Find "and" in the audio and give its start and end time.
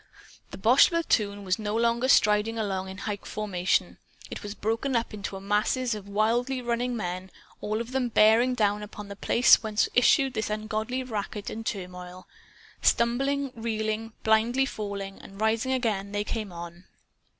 11.51-11.63, 15.21-15.39